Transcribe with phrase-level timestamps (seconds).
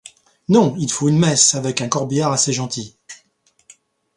[0.49, 2.97] Non, il faut une messe, avec un corbillard assez gentil.